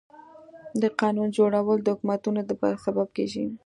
د 0.81 0.83
قانون 1.01 1.27
جوړول 1.37 1.79
د 1.81 1.87
حکومتونو 1.95 2.39
د 2.45 2.51
پايښت 2.61 2.81
سبب 2.87 3.07
کيږي. 3.15 3.45